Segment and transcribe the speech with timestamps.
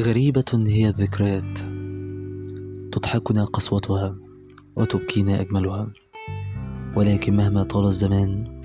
[0.00, 1.58] غريبة هي الذكريات.
[2.92, 4.16] تضحكنا قسوتها
[4.76, 5.88] وتبكينا أجملها.
[6.96, 8.60] ولكن مهما طال الزمان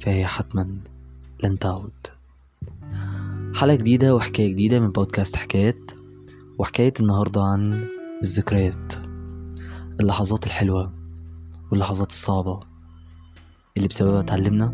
[0.00, 0.78] فهي حتما
[1.44, 1.92] لن تعود.
[3.54, 5.90] حلقة جديدة وحكاية جديدة من بودكاست حكايات.
[6.58, 7.84] وحكاية النهاردة عن
[8.22, 8.92] الذكريات.
[10.00, 10.92] اللحظات الحلوة
[11.70, 12.60] واللحظات الصعبة
[13.76, 14.66] اللي بسببها اتعلمنا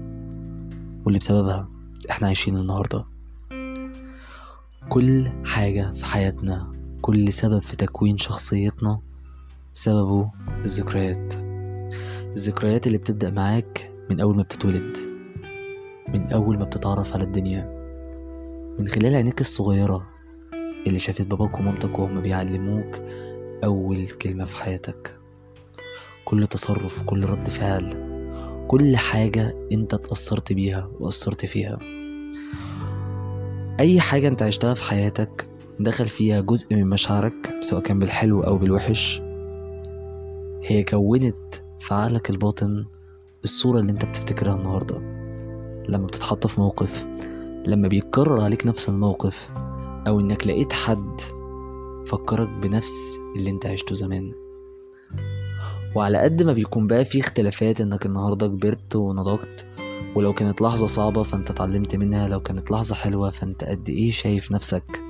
[1.05, 1.68] واللي بسببها
[2.10, 3.13] إحنا عايشين النهارده.
[4.88, 9.01] كل حاجة في حياتنا كل سبب في تكوين شخصيتنا
[9.73, 10.30] سببه
[10.65, 11.34] الذكريات.
[12.37, 14.97] الذكريات اللي بتبدأ معاك من أول ما بتتولد
[16.09, 17.65] من أول ما بتتعرف على الدنيا.
[18.79, 20.07] من خلال عينيك الصغيرة
[20.87, 23.01] اللي شافت باباك ومامتك وهم بيعلموك
[23.65, 25.19] أول كلمة في حياتك.
[26.24, 28.15] كل تصرف وكل رد فعل
[28.69, 31.93] كل حاجة أنت اتأثرت بيها وأثرت فيها.
[33.80, 35.49] أي حاجة أنت عشتها في حياتك
[35.80, 39.21] دخل فيها جزء من مشاعرك سواء كان بالحلو أو بالوحش
[40.63, 42.85] هي كونت في عقلك الباطن
[43.45, 44.99] الصورة اللي أنت بتفتكرها النهاردة.
[45.89, 47.07] لما بتتحط في موقف
[47.67, 49.51] لما بيتكرر عليك نفس الموقف
[50.07, 51.21] أو إنك لقيت حد
[52.07, 54.33] فكرك بنفس اللي أنت عشته زمان.
[55.95, 59.67] وعلى قد ما بيكون بقى في اختلافات إنك النهاردة كبرت ونضجت
[60.15, 64.53] ولو كانت لحظة صعبة فانت اتعلمت منها لو كانت لحظة حلوة فانت قد إيه شايف
[64.53, 65.03] نفسك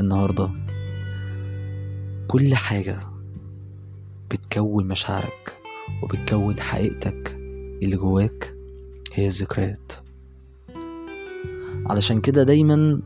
[0.00, 0.50] النهاردة؟
[2.28, 3.00] كل حاجة
[4.30, 5.56] بتكون مشاعرك
[6.02, 7.36] وبتكون حقيقتك
[7.82, 8.54] اللي جواك
[9.12, 9.92] هي الذكريات.
[11.86, 13.00] علشان كده دايما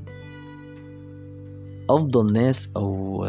[1.91, 3.25] أفضل ناس أو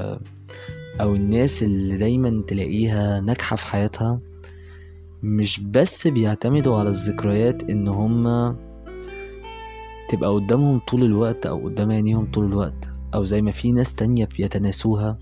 [1.01, 4.19] أو الناس اللي دايما تلاقيها ناجحة في حياتها
[5.25, 8.55] مش بس بيعتمدوا على الذكريات إن هما
[10.09, 14.27] تبقى قدامهم طول الوقت أو قدام عينيهم طول الوقت أو زي ما في ناس تانية
[14.37, 15.17] بيتناسوها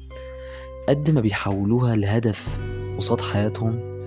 [0.90, 2.60] قد ما بيحولوها لهدف
[2.98, 4.00] قصاد حياتهم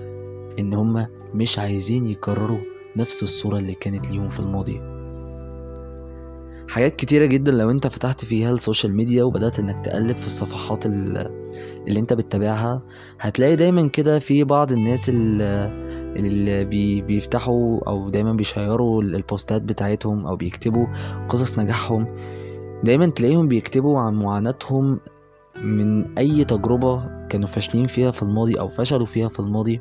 [0.59, 2.61] إن هما مش عايزين يكرروا
[2.97, 4.96] نفس الصورة اللي كانت ليهم في الماضي.
[6.69, 10.87] حاجات كتيرة جدا لو انت فتحت فيها ال social media وبدأت انك تقلب في الصفحات
[10.87, 12.83] اللي انت بتتابعها
[13.21, 20.37] هتلاقي دايما كده في بعض الناس اللي بي بيفتحوا أو دايما بيشيروا البوستات بتاعتهم أو
[20.37, 20.87] بيكتبوا
[21.29, 22.07] قصص نجاحهم.
[22.85, 25.01] دايما تلاقيهم بيكتبوا عن معاناتهم
[25.63, 29.81] من أي تجربة كانوا فاشلين فيها في الماضي أو فشلوا فيها في الماضي.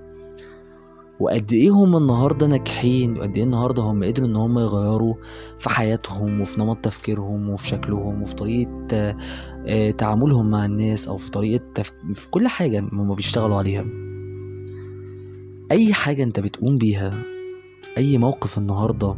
[1.20, 5.16] وقد إيه هم النهارده ناجحين وقد إيه النهارده هم قدروا إن هم يغيروا
[5.58, 9.16] في حياتهم وفي نمط تفكيرهم وفي شكلهم وفي طريقة
[9.98, 11.92] تعاملهم مع الناس أو في طريقة تف...
[12.14, 13.86] في كل حاجة هم بيشتغلوا عليها.
[15.72, 17.14] أي حاجة أنت بتقوم بيها
[17.98, 19.16] أي موقف النهارده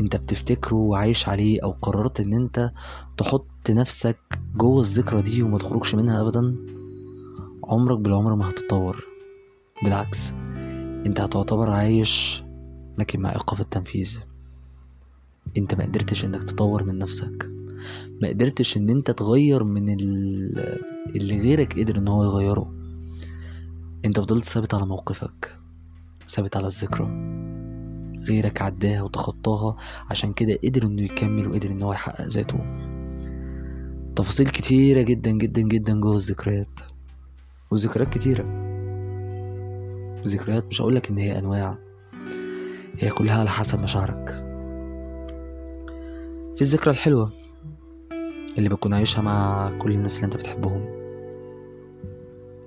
[0.00, 2.72] أنت بتفتكره وعايش عليه أو قررت إن أنت
[3.16, 4.18] تحط نفسك
[4.56, 6.56] جوه الذكرى دي وما تخرجش منها ابدا
[7.64, 9.04] عمرك بالعمر ما هتتطور.
[9.84, 10.32] بالعكس.
[11.06, 12.44] انت هتعتبر عايش
[12.98, 14.20] لكن مع ايقاف التنفيذ.
[15.56, 17.50] انت ما قدرتش انك تطور من نفسك.
[18.22, 19.90] ما قدرتش ان انت تغير من
[21.16, 22.72] اللي غيرك قدر ان هو يغيره.
[24.04, 25.58] انت فضلت ثابت على موقفك
[26.28, 27.32] ثابت على الذكرى.
[28.28, 29.76] غيرك عداها وتخطاها
[30.10, 32.58] عشان كده قدر انه يكمل وقدر ان هو يحقق ذاته.
[34.16, 36.80] تفاصيل كتيرة جدا جدا جدا جوه الذكريات
[37.70, 38.71] والذكريات كتيرة.
[40.28, 41.78] ذكريات مش هقولك إن هي أنواع
[42.98, 44.28] هي كلها على حسب مشاعرك.
[46.56, 47.30] في الذكرى الحلوة
[48.58, 51.02] اللي بتكون عايشها مع كل الناس اللي أنت بتحبهم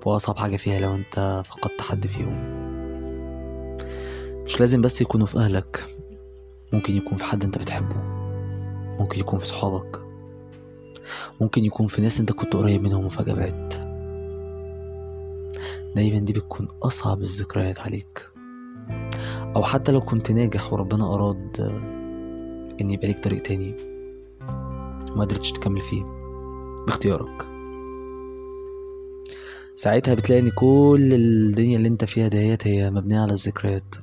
[0.06, 2.56] وأصعب حاجة فيها لو أنت فقدت حد فيهم.
[4.44, 5.84] مش لازم بس يكونوا في أهلك
[6.72, 7.96] ممكن يكون في حد أنت بتحبه
[8.98, 10.02] ممكن يكون في صحابك
[11.40, 13.85] ممكن يكون في ناس أنت كنت قريب منهم وفجأة بعدت.
[15.96, 18.30] دايما دي بتكون أصعب الذكريات عليك.
[19.56, 21.60] أو حتى لو كنت ناجح وربنا أراد
[22.80, 23.76] إن يبقى ليك طريق تاني
[25.12, 26.02] وما قدرتش تكمل فيه.
[26.86, 27.46] باختيارك.
[29.76, 33.94] ساعتها بتلاقي إن كل الدنيا اللي أنت فيها ديت هي مبنية على الذكريات.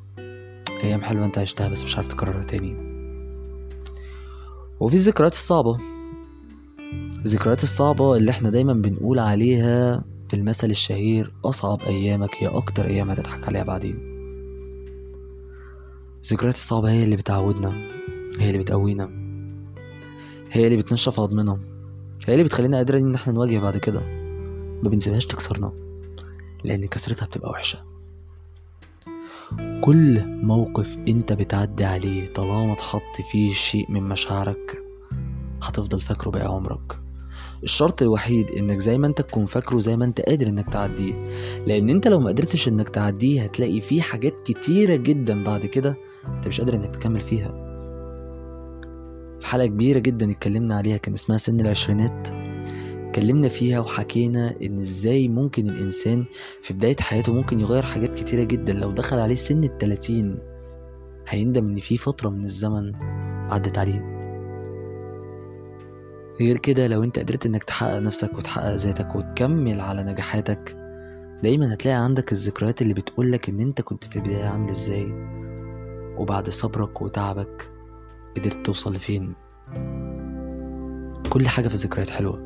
[0.84, 2.76] أيام حلوة أنت عشتها بس مش عارف تكررها تاني.
[4.80, 5.78] وفي الذكريات الصعبة.
[7.26, 13.48] الذكريات الصعبة اللي إحنا دايما بنقول عليها المثل الشهير أصعب أيامك هي أكتر أيام هتضحك
[13.48, 14.14] عليها بعدين.
[16.24, 17.70] الذكريات الصعبة هي اللي بتعودنا
[18.40, 19.04] هي اللي بتقوينا
[20.52, 21.60] هي اللي بتنشف عظمنا
[22.28, 24.00] هي اللي بتخلينا قادرين إن إحنا نواجه بعد كده.
[24.84, 25.72] ما بنسيبهاش تكسرنا
[26.64, 27.80] لأن كسرتها بتبقى وحشة.
[29.82, 34.84] كل موقف أنت بتعدي عليه طالما اتحط فيه شيء من مشاعرك
[35.64, 37.03] هتفضل فاكره باقي عمرك.
[37.64, 41.14] الشرط الوحيد إنك زي ما أنت تكون فاكره زي ما أنت قادر إنك تعديه.
[41.68, 45.98] لأن أنت لو ما قدرتش إنك تعديه هتلاقي فيه حاجات كتيرة جدا بعد كده
[46.36, 47.64] أنت مش قادر إنك تكمل فيها.
[49.40, 52.28] في حلقة كبيرة جدا اتكلمنا عليها كان اسمها سن العشرينات.
[53.08, 56.26] اتكلمنا فيها وحكينا إن إزاي ممكن الإنسان
[56.62, 58.74] في بداية حياته ممكن يغير حاجات كتيرة جدا.
[58.74, 60.40] لو دخل عليه سن التلاتين
[61.28, 62.92] هيندم إن في فترة من الزمن
[63.50, 64.13] عدت عليه.
[66.40, 70.78] غير كده لو انت قدرت انك تحقق نفسك وتحقق ذاتك وتكمل على نجاحاتك
[71.44, 75.14] دايما هتلاقي عندك الذكريات اللي بتقولك إن أنت كنت في البداية عامل إزاي
[76.18, 77.72] وبعد صبرك وتعبك
[78.38, 79.34] قدرت توصل لفين.
[81.30, 82.40] كل حاجة في الذكريات حلوة.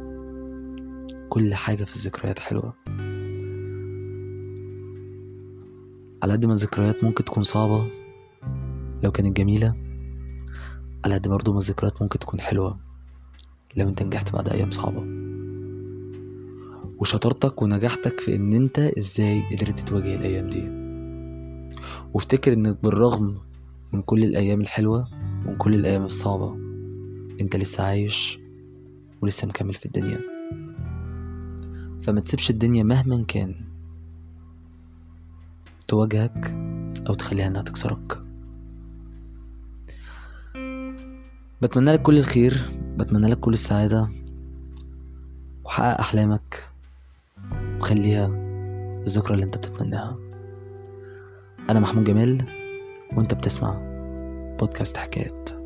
[1.30, 2.74] كل حاجة في الذكريات حلوة.
[6.24, 7.88] على قد ما الذكريات ممكن تكون صعبة
[9.04, 9.76] لو كانت جميلة
[11.06, 12.87] على قد برضه ما الذكريات ممكن تكون حلوة.
[13.78, 15.04] لو انت نجحت بعد أيام صعبة.
[17.00, 20.70] وشطارتك ونجاحتك في إن انت إزاي قدرت تواجه الأيام دي.
[22.14, 23.38] وافتكر إنك بالرغم
[23.94, 25.08] من كل الأيام الحلوة
[25.46, 26.58] ومن كل الأيام الصعبة
[27.42, 28.40] انت لسه عايش
[29.22, 30.20] ولسه مكمل في الدنيا.
[32.02, 33.56] فما تسيبش الدنيا مهما كان
[35.88, 36.56] تواجهك
[37.10, 38.22] أو تخليها إنها تكسرك.
[41.62, 42.62] بتمنى لك كل الخير.
[42.98, 44.08] بتمنى لك كل السعادة
[45.66, 46.70] وحقق أحلامك
[47.80, 48.28] وخليها
[49.04, 50.18] الذكرى اللي انت بتتمناها.
[51.70, 52.46] أنا محمود جمال
[53.18, 53.78] وانت بتسمع
[54.60, 55.57] بودكاست حكايات.